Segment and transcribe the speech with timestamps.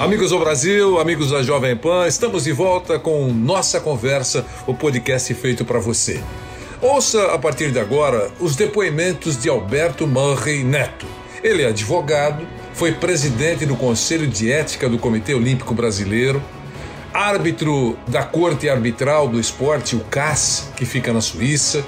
[0.00, 5.34] Amigos do Brasil, amigos da Jovem Pan, estamos de volta com Nossa Conversa, o podcast
[5.34, 6.22] feito para você.
[6.80, 11.04] Ouça a partir de agora os depoimentos de Alberto Murray Neto.
[11.44, 16.42] Ele é advogado, foi presidente do Conselho de Ética do Comitê Olímpico Brasileiro,
[17.12, 21.84] árbitro da Corte Arbitral do Esporte, o CAS, que fica na Suíça,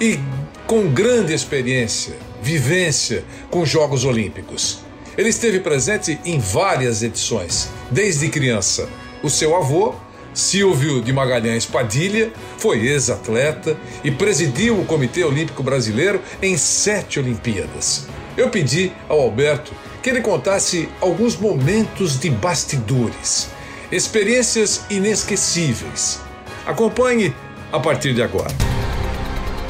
[0.00, 0.18] e
[0.66, 4.82] com grande experiência, vivência com Jogos Olímpicos.
[5.16, 8.88] Ele esteve presente em várias edições, desde criança.
[9.22, 9.94] O seu avô,
[10.32, 18.06] Silvio de Magalhães Padilha, foi ex-atleta e presidiu o Comitê Olímpico Brasileiro em sete Olimpíadas.
[18.38, 23.50] Eu pedi ao Alberto que ele contasse alguns momentos de bastidores,
[23.90, 26.20] experiências inesquecíveis.
[26.64, 27.34] Acompanhe
[27.70, 28.50] a partir de agora.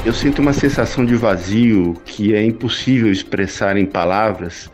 [0.05, 4.69] Eu sinto uma sensação de vazio que é impossível expressar em palavras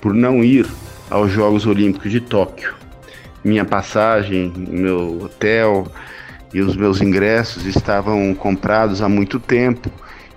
[0.00, 0.66] por não ir
[1.08, 2.74] aos Jogos Olímpicos de Tóquio.
[3.44, 5.86] Minha passagem, meu hotel
[6.52, 9.90] e os meus ingressos estavam comprados há muito tempo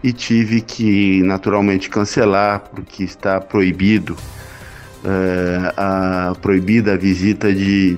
[0.04, 4.14] e tive que naturalmente cancelar porque está proibido
[5.04, 7.98] uh, a proibida a visita de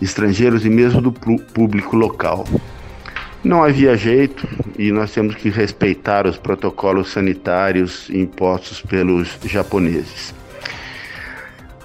[0.00, 2.44] estrangeiros e mesmo do público local.
[3.44, 4.46] Não havia jeito
[4.78, 10.34] e nós temos que respeitar os protocolos sanitários impostos pelos japoneses.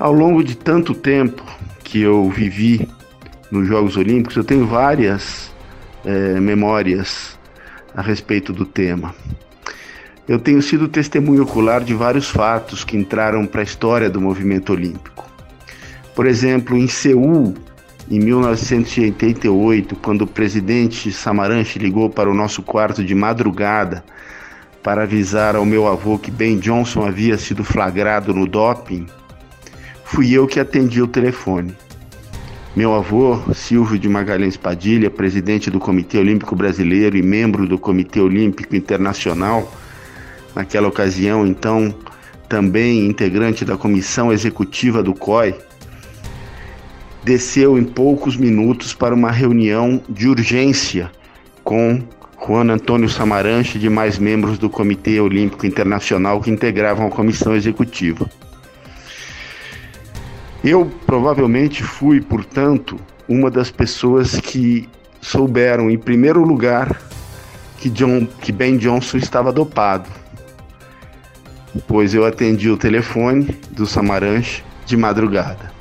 [0.02, 1.46] Ao longo de tanto tempo
[1.84, 2.90] que eu vivi
[3.52, 5.54] nos Jogos Olímpicos, eu tenho várias
[6.04, 7.38] é, memórias
[7.96, 9.14] a respeito do tema.
[10.28, 14.74] Eu tenho sido testemunho ocular de vários fatos que entraram para a história do movimento
[14.74, 15.30] olímpico.
[16.16, 17.54] Por exemplo, em Seul,
[18.10, 24.04] em 1988, quando o presidente Samaranch ligou para o nosso quarto de madrugada
[24.82, 29.06] para avisar ao meu avô que Ben Johnson havia sido flagrado no doping,
[30.12, 31.74] fui eu que atendi o telefone.
[32.76, 38.20] Meu avô, Silvio de Magalhães Padilha, presidente do Comitê Olímpico Brasileiro e membro do Comitê
[38.20, 39.74] Olímpico Internacional,
[40.54, 41.96] naquela ocasião, então,
[42.50, 45.56] também integrante da comissão executiva do COI,
[47.24, 51.10] desceu em poucos minutos para uma reunião de urgência
[51.64, 52.04] com
[52.46, 58.30] Juan Antônio Samaranch e demais membros do Comitê Olímpico Internacional que integravam a comissão executiva.
[60.64, 64.88] Eu provavelmente fui, portanto, uma das pessoas que
[65.20, 67.02] souberam, em primeiro lugar,
[67.80, 70.08] que, John, que Ben Johnson estava dopado,
[71.88, 75.72] pois eu atendi o telefone do Samaranch de madrugada.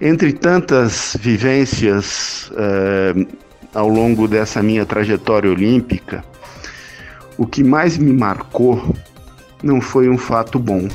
[0.00, 3.26] Entre tantas vivências eh,
[3.72, 6.24] ao longo dessa minha trajetória olímpica,
[7.38, 8.94] o que mais me marcou
[9.62, 10.88] não foi um fato bom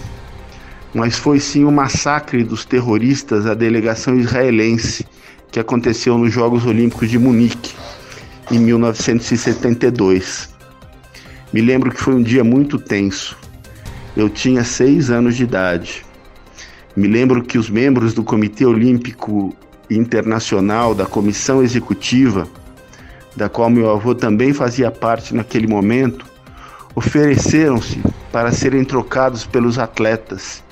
[0.94, 5.06] mas foi sim o massacre dos terroristas à delegação israelense
[5.52, 7.74] que aconteceu nos Jogos Olímpicos de Munique
[8.52, 10.50] em 1972.
[11.54, 13.38] Me lembro que foi um dia muito tenso.
[14.16, 16.06] Eu tinha seis anos de idade.
[16.96, 19.56] Me lembro que os membros do Comitê Olímpico
[19.90, 22.48] Internacional, da comissão executiva,
[23.36, 26.26] da qual meu avô também fazia parte naquele momento,
[26.96, 28.02] ofereceram-se
[28.32, 30.64] para serem trocados pelos atletas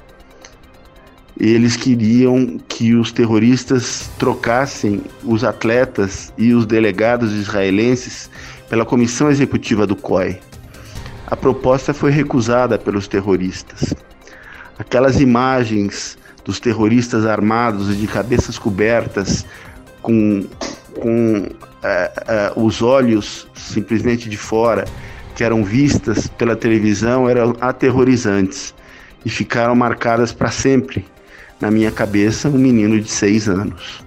[1.40, 8.30] eles queriam que os terroristas trocassem os atletas e os delegados israelenses
[8.68, 10.40] pela comissão executiva do COI.
[11.28, 13.94] A proposta foi recusada pelos terroristas.
[14.80, 19.46] Aquelas imagens dos terroristas armados e de cabeças cobertas,
[20.02, 20.44] com,
[20.96, 21.46] com
[21.84, 24.86] é, é, os olhos simplesmente de fora,
[25.36, 28.74] que eram vistas pela televisão, eram aterrorizantes
[29.24, 31.06] e ficaram marcadas para sempre
[31.60, 34.04] na minha cabeça um menino de seis anos.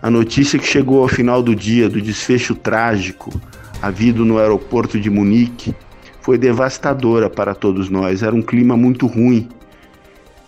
[0.00, 3.32] A notícia que chegou ao final do dia do desfecho trágico
[3.80, 5.74] havido no aeroporto de Munique
[6.20, 8.22] foi devastadora para todos nós.
[8.22, 9.48] Era um clima muito ruim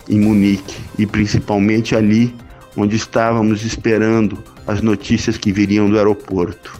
[0.08, 2.34] em Munique e principalmente ali
[2.76, 6.78] onde estávamos esperando as notícias que viriam do aeroporto.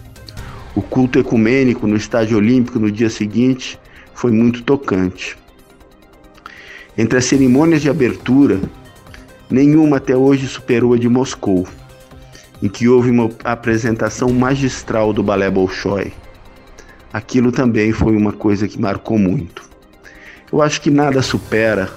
[0.75, 3.79] O culto ecumênico no Estádio Olímpico no dia seguinte
[4.15, 5.37] foi muito tocante.
[6.99, 8.61] Entre as cerimônias de abertura,
[9.51, 11.67] nenhuma até hoje superou a de Moscou,
[12.63, 16.13] em que houve uma apresentação magistral do balé Bolshoi.
[17.13, 19.63] Aquilo também foi uma coisa que marcou muito.
[20.53, 21.91] Eu acho que nada supera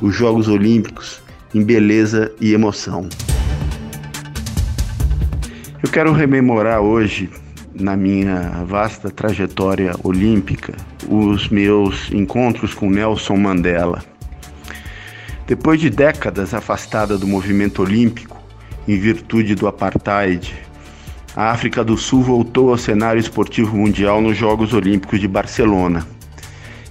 [0.00, 1.20] os Jogos Olímpicos
[1.54, 3.08] em beleza e emoção.
[5.82, 7.30] Eu quero rememorar hoje
[7.74, 10.74] na minha vasta trajetória olímpica
[11.08, 14.09] os meus encontros com Nelson Mandela.
[15.50, 18.40] Depois de décadas afastada do movimento olímpico,
[18.86, 20.54] em virtude do apartheid,
[21.34, 26.06] a África do Sul voltou ao cenário esportivo mundial nos Jogos Olímpicos de Barcelona,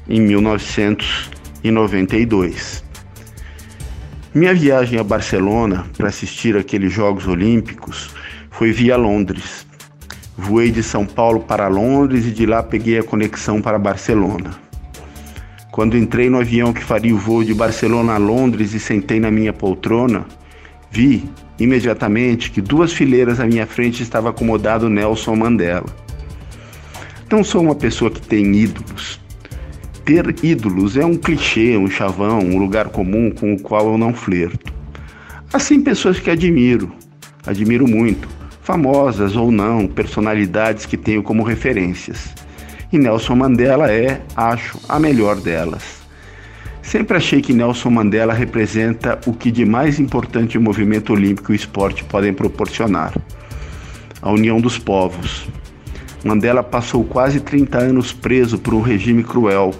[0.10, 2.84] em 1992.
[4.36, 8.10] Minha viagem a Barcelona para assistir aqueles Jogos Olímpicos
[8.52, 9.66] foi via Londres.
[10.38, 14.68] Voei de São Paulo para Londres e de lá peguei a conexão para Barcelona.
[15.80, 19.32] Quando entrei no avião que faria o voo de Barcelona a Londres e sentei na
[19.32, 20.26] minha poltrona,
[20.92, 21.24] vi
[21.58, 25.86] imediatamente que duas fileiras à minha frente estava acomodado Nelson Mandela.
[27.32, 29.22] Não sou uma pessoa que tem ídolos.
[30.04, 34.14] Ter ídolos é um clichê, um chavão, um lugar comum com o qual eu não
[34.14, 34.74] flerto.
[35.54, 36.92] Assim, pessoas que admiro,
[37.48, 38.28] admiro muito
[38.64, 42.36] famosas ou não, personalidades que tenho como referências.
[42.92, 46.00] E Nelson Mandela é, acho, a melhor delas.
[46.82, 51.56] Sempre achei que Nelson Mandela representa o que de mais importante o movimento olímpico e
[51.56, 53.14] o esporte podem proporcionar:
[54.22, 55.48] a união dos povos.
[56.24, 59.74] Mandela passou quase 30 anos preso por um regime cruel,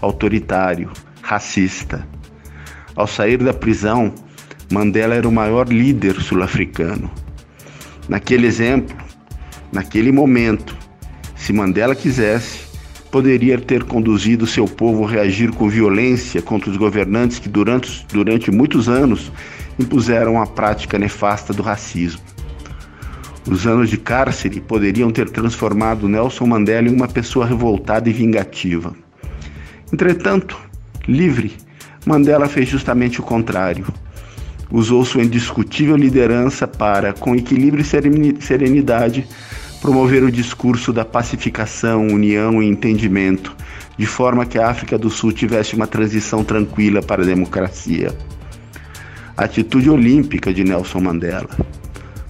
[0.00, 2.06] autoritário, racista.
[2.94, 4.12] Ao sair da prisão,
[4.70, 7.10] Mandela era o maior líder sul-africano
[8.08, 8.96] Naquele exemplo,
[9.72, 10.76] naquele momento,
[11.42, 12.60] se Mandela quisesse,
[13.10, 18.48] poderia ter conduzido seu povo a reagir com violência contra os governantes que durante, durante
[18.52, 19.32] muitos anos
[19.76, 22.20] impuseram a prática nefasta do racismo.
[23.50, 28.94] Os anos de cárcere poderiam ter transformado Nelson Mandela em uma pessoa revoltada e vingativa.
[29.92, 30.56] Entretanto,
[31.08, 31.56] livre,
[32.06, 33.84] Mandela fez justamente o contrário
[34.72, 39.26] usou sua indiscutível liderança para, com equilíbrio e serenidade,
[39.82, 43.54] promover o discurso da pacificação, união e entendimento,
[43.98, 48.16] de forma que a África do Sul tivesse uma transição tranquila para a democracia.
[49.36, 51.50] A atitude olímpica de Nelson Mandela,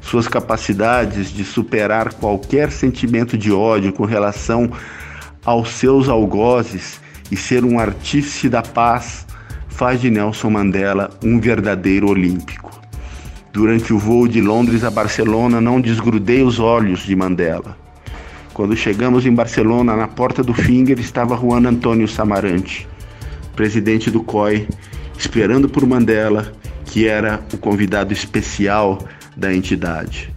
[0.01, 4.73] suas capacidades de superar qualquer sentimento de ódio com relação
[5.45, 9.27] aos seus algozes e ser um artífice da paz
[9.69, 12.72] faz de Nelson Mandela um verdadeiro olímpico.
[13.53, 17.77] Durante o voo de Londres a Barcelona, não desgrudei os olhos de Mandela.
[18.55, 22.89] Quando chegamos em Barcelona, na porta do Finger estava Juan Antônio Samarante,
[23.55, 24.67] presidente do COI,
[25.19, 26.53] esperando por Mandela,
[26.87, 28.99] que era o convidado especial
[29.37, 30.35] da entidade.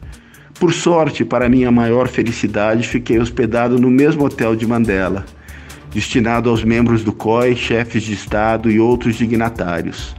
[0.59, 5.25] Por sorte, para minha maior felicidade, fiquei hospedado no mesmo hotel de Mandela
[5.95, 10.13] destinado aos membros do COI, chefes de Estado e outros dignatários.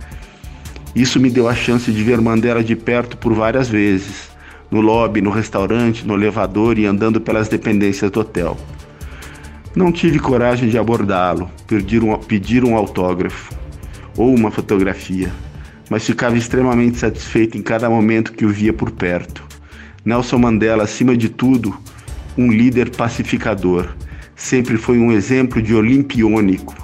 [0.96, 4.30] Isso me deu a chance de ver Mandela de perto por várias vezes,
[4.70, 8.56] no lobby, no restaurante, no elevador e andando pelas dependências do hotel.
[9.74, 13.54] Não tive coragem de abordá-lo, pedir um, pedir um autógrafo
[14.16, 15.30] ou uma fotografia,
[15.90, 19.44] mas ficava extremamente satisfeito em cada momento que o via por perto.
[20.02, 21.76] Nelson Mandela, acima de tudo,
[22.38, 23.94] um líder pacificador
[24.34, 26.74] sempre foi um exemplo de olimpiônico.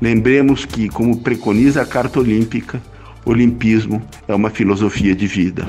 [0.00, 2.80] Lembremos que, como preconiza a Carta Olímpica,
[3.30, 5.66] olimpismo é uma filosofia de vida.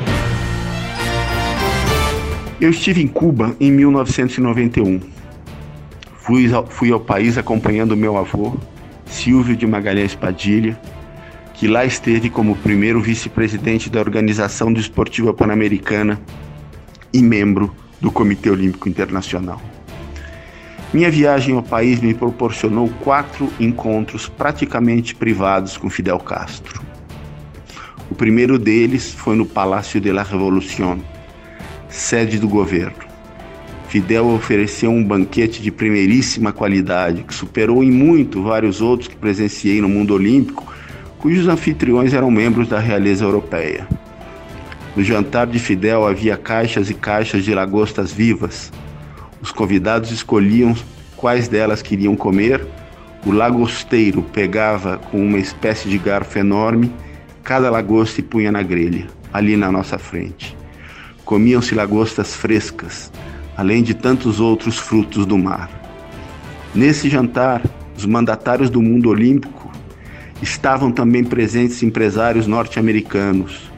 [2.59, 4.99] Eu estive em Cuba em 1991.
[6.17, 8.55] Fui ao, fui ao país acompanhando meu avô,
[9.05, 10.79] Silvio de Magalhães Padilha,
[11.53, 16.19] que lá esteve como primeiro vice-presidente da Organização Desportiva Pan-Americana
[17.13, 19.61] e membro do Comitê Olímpico Internacional.
[20.93, 26.88] Minha viagem ao país me proporcionou quatro encontros praticamente privados com Fidel Castro.
[28.09, 30.99] O primeiro deles foi no Palácio de la Revolución,
[31.87, 33.07] sede do governo.
[33.87, 39.79] Fidel ofereceu um banquete de primeiríssima qualidade, que superou em muito vários outros que presenciei
[39.79, 40.73] no mundo olímpico,
[41.19, 43.87] cujos anfitriões eram membros da realeza europeia.
[44.95, 48.71] No jantar de Fidel havia caixas e caixas de lagostas vivas,
[49.41, 50.75] os convidados escolhiam
[51.15, 52.65] quais delas queriam comer.
[53.25, 56.91] O lagosteiro pegava com uma espécie de garfo enorme
[57.49, 60.55] cada lagosta e punha na grelha, ali na nossa frente.
[61.25, 63.11] Comiam-se lagostas frescas,
[63.57, 65.67] além de tantos outros frutos do mar.
[66.75, 67.63] Nesse jantar,
[67.97, 69.71] os mandatários do mundo olímpico
[70.43, 73.71] estavam também presentes empresários norte-americanos,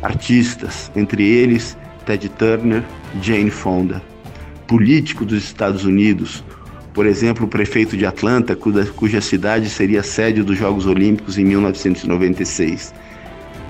[0.00, 2.82] artistas, entre eles Ted Turner
[3.14, 4.02] e Jane Fonda,
[4.66, 6.42] políticos dos Estados Unidos,
[6.94, 12.94] por exemplo, o prefeito de Atlanta, cuja cidade seria sede dos Jogos Olímpicos em 1996.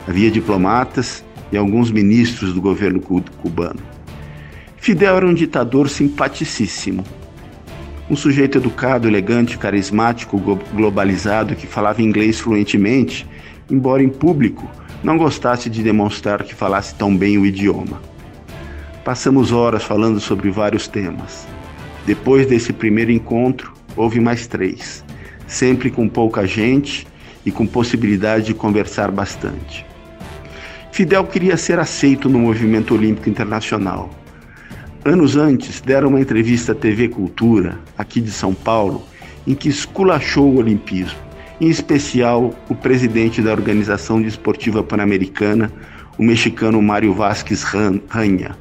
[0.09, 1.23] Havia diplomatas
[1.53, 3.81] e alguns ministros do governo cubano.
[4.79, 7.05] Fidel era um ditador simpaticíssimo.
[8.09, 10.39] Um sujeito educado, elegante, carismático,
[10.73, 13.27] globalizado, que falava inglês fluentemente,
[13.71, 14.67] embora em público
[15.05, 18.01] não gostasse de demonstrar que falasse tão bem o idioma.
[19.05, 21.47] Passamos horas falando sobre vários temas.
[22.07, 25.05] Depois desse primeiro encontro, houve mais três,
[25.47, 27.07] sempre com pouca gente
[27.45, 29.88] e com possibilidade de conversar bastante.
[30.93, 34.11] Fidel queria ser aceito no movimento olímpico internacional.
[35.05, 39.05] Anos antes, deram uma entrevista à TV Cultura, aqui de São Paulo,
[39.47, 41.19] em que esculachou o olimpismo,
[41.61, 45.73] em especial o presidente da Organização Desportiva Pan-Americana,
[46.19, 48.57] o mexicano Mário Vasquez Ranha,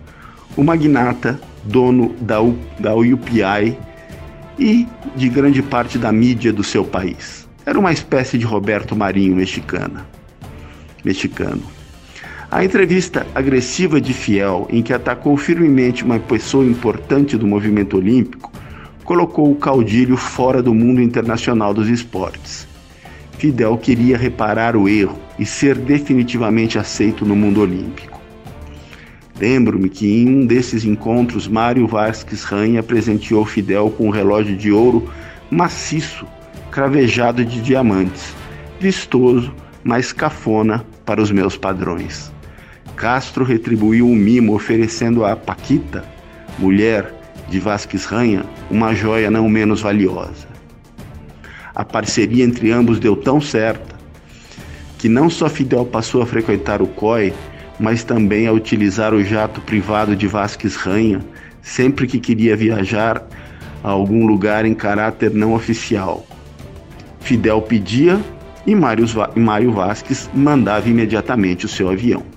[0.55, 3.77] o magnata dono da, U, da UPI
[4.57, 7.47] e de grande parte da mídia do seu país.
[7.65, 10.07] Era uma espécie de Roberto Marinho mexicana.
[11.03, 11.76] Mexicano.
[12.49, 18.53] A entrevista agressiva de Fiel, em que atacou firmemente uma pessoa importante do movimento olímpico,
[19.03, 22.65] colocou o caudilho fora do mundo internacional dos esportes.
[23.37, 28.17] Fidel queria reparar o erro e ser definitivamente aceito no mundo olímpico.
[29.37, 34.71] Lembro-me que em um desses encontros, Mário Vasques Ranha presenteou Fidel com um relógio de
[34.71, 35.11] ouro
[35.51, 36.25] maciço,
[36.71, 38.33] cravejado de diamantes,
[38.79, 42.36] vistoso, mas cafona para os meus padrões.
[42.97, 46.03] Castro retribuiu o mimo oferecendo a Paquita,
[46.57, 47.13] mulher
[47.47, 50.47] de Vasques Ranha, uma joia não menos valiosa.
[51.75, 53.95] A parceria entre ambos deu tão certa
[54.97, 57.31] que não só Fidel passou a frequentar o COI,
[57.79, 61.21] mas também a utilizar o jato privado de Vasques Ranha
[61.61, 63.23] sempre que queria viajar
[63.83, 66.25] a algum lugar em caráter não oficial.
[67.19, 68.19] Fidel pedia
[68.65, 72.36] e Mário Vasques mandava imediatamente o seu avião.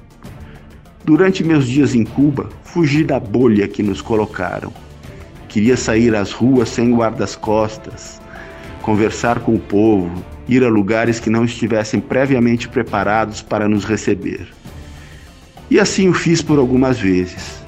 [1.04, 4.73] Durante meus dias em Cuba, fugi da bolha que nos colocaram.
[5.49, 8.21] Queria sair às ruas sem guardas-costas,
[8.83, 14.49] conversar com o povo, ir a lugares que não estivessem previamente preparados para nos receber.
[15.71, 17.61] E assim o fiz por algumas vezes.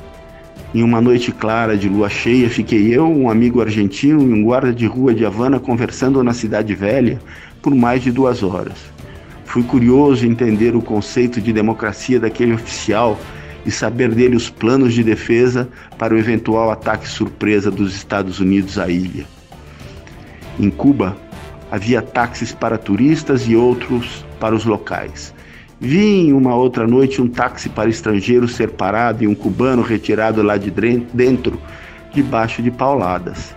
[0.74, 4.72] Em uma noite clara de lua cheia, fiquei eu, um amigo argentino e um guarda
[4.72, 7.18] de rua de Havana conversando na Cidade Velha
[7.62, 8.91] por mais de duas horas.
[9.52, 13.18] Fui curioso em entender o conceito de democracia daquele oficial
[13.66, 15.68] e saber dele os planos de defesa
[15.98, 19.26] para o eventual ataque surpresa dos Estados Unidos à ilha.
[20.58, 21.14] Em Cuba,
[21.70, 25.34] havia táxis para turistas e outros para os locais.
[25.78, 30.42] Vi em uma outra noite um táxi para estrangeiros ser parado e um cubano retirado
[30.42, 30.70] lá de
[31.12, 31.60] dentro,
[32.10, 33.54] debaixo de pauladas.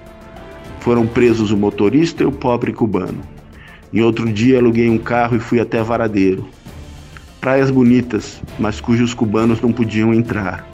[0.81, 3.34] Foram presos o motorista e o pobre cubano.
[3.95, 6.45] Em outro dia aluguei um carro e fui até Varadeiro.
[7.39, 10.67] Praias bonitas, mas cujos cubanos não podiam entrar,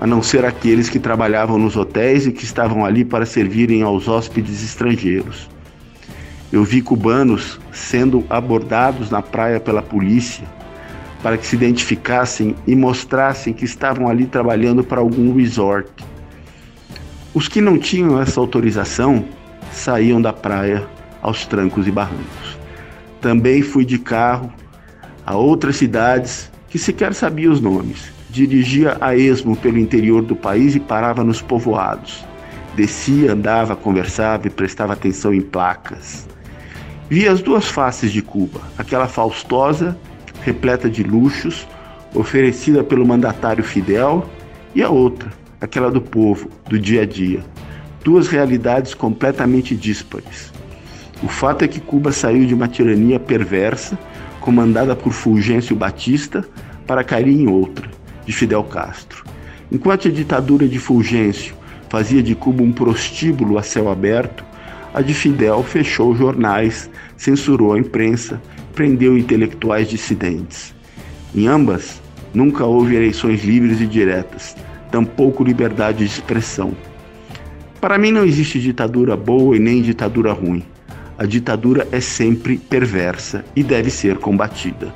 [0.00, 4.08] a não ser aqueles que trabalhavam nos hotéis e que estavam ali para servirem aos
[4.08, 5.50] hóspedes estrangeiros.
[6.50, 10.46] Eu vi cubanos sendo abordados na praia pela polícia
[11.22, 15.90] para que se identificassem e mostrassem que estavam ali trabalhando para algum resort.
[17.34, 19.26] Os que não tinham essa autorização
[19.70, 20.88] saíam da praia
[21.26, 22.45] aos trancos e barrancos.
[23.20, 24.52] Também fui de carro
[25.24, 28.12] a outras cidades que sequer sabia os nomes.
[28.30, 32.24] Dirigia a esmo pelo interior do país e parava nos povoados.
[32.74, 36.28] Descia, andava, conversava e prestava atenção em placas.
[37.08, 39.96] Via as duas faces de Cuba, aquela faustosa
[40.46, 41.66] repleta de luxos,
[42.14, 44.28] oferecida pelo mandatário Fidel,
[44.74, 47.44] e a outra, aquela do povo, do dia a dia.
[48.04, 50.52] Duas realidades completamente díspares.
[51.22, 53.98] O fato é que Cuba saiu de uma tirania perversa,
[54.40, 56.44] comandada por Fulgêncio Batista,
[56.86, 57.88] para cair em outra,
[58.24, 59.24] de Fidel Castro.
[59.72, 61.54] Enquanto a ditadura de Fulgêncio
[61.88, 64.44] fazia de Cuba um prostíbulo a céu aberto,
[64.94, 68.40] a de Fidel fechou jornais, censurou a imprensa
[68.76, 70.74] prendeu intelectuais dissidentes.
[71.34, 72.00] Em ambas,
[72.32, 74.54] nunca houve eleições livres e diretas,
[74.92, 76.76] tampouco liberdade de expressão.
[77.80, 80.62] Para mim não existe ditadura boa e nem ditadura ruim.
[81.18, 84.92] A ditadura é sempre perversa e deve ser combatida.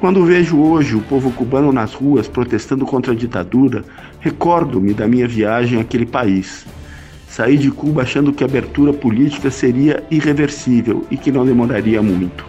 [0.00, 3.84] Quando vejo hoje o povo cubano nas ruas protestando contra a ditadura,
[4.18, 6.66] recordo-me da minha viagem àquele país.
[7.28, 12.44] Saí de Cuba achando que a abertura política seria irreversível e que não demoraria muito.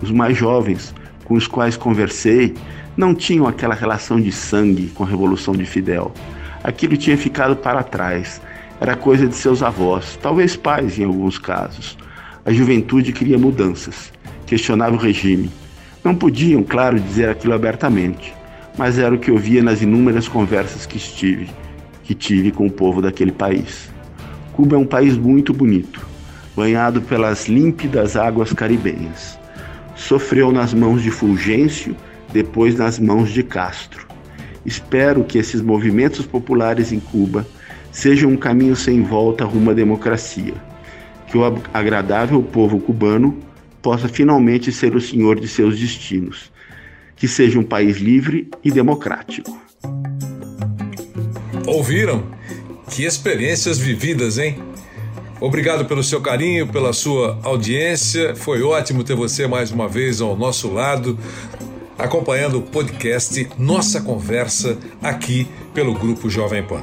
[0.00, 2.54] Os mais jovens, com os quais conversei,
[2.96, 6.10] não tinham aquela relação de sangue com a Revolução de Fidel.
[6.64, 8.40] Aquilo tinha ficado para trás.
[8.80, 11.96] Era coisa de seus avós, talvez pais em alguns casos.
[12.44, 14.12] A juventude queria mudanças,
[14.46, 15.50] questionava o regime
[16.08, 18.32] não podiam, claro, dizer aquilo abertamente,
[18.76, 21.50] mas era o que eu via nas inúmeras conversas que estive,
[22.04, 23.90] que tive com o povo daquele país.
[24.52, 26.00] Cuba é um país muito bonito,
[26.56, 29.38] banhado pelas límpidas águas caribenhas.
[29.96, 31.96] Sofreu nas mãos de Fulgêncio,
[32.32, 34.06] depois nas mãos de Castro.
[34.64, 37.46] Espero que esses movimentos populares em Cuba
[37.90, 40.54] sejam um caminho sem volta rumo à democracia,
[41.26, 41.42] que o
[41.72, 43.38] agradável povo cubano
[43.82, 46.50] possa finalmente ser o senhor de seus destinos.
[47.16, 49.58] Que seja um país livre e democrático.
[51.66, 52.24] Ouviram?
[52.90, 54.56] Que experiências vividas, hein?
[55.40, 58.34] Obrigado pelo seu carinho, pela sua audiência.
[58.34, 61.18] Foi ótimo ter você mais uma vez ao nosso lado,
[61.98, 66.82] acompanhando o podcast Nossa Conversa aqui pelo Grupo Jovem Pan.